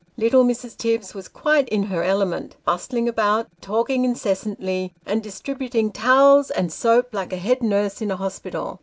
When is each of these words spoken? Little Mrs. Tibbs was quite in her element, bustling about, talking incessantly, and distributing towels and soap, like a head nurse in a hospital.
Little 0.17 0.43
Mrs. 0.43 0.75
Tibbs 0.77 1.13
was 1.13 1.27
quite 1.27 1.69
in 1.69 1.83
her 1.83 2.01
element, 2.01 2.55
bustling 2.65 3.07
about, 3.07 3.45
talking 3.61 4.03
incessantly, 4.03 4.95
and 5.05 5.21
distributing 5.21 5.91
towels 5.91 6.49
and 6.49 6.73
soap, 6.73 7.13
like 7.13 7.31
a 7.31 7.37
head 7.37 7.61
nurse 7.61 8.01
in 8.01 8.09
a 8.09 8.15
hospital. 8.17 8.79